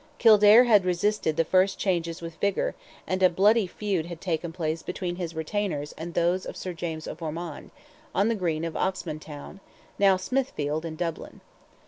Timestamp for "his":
5.17-5.35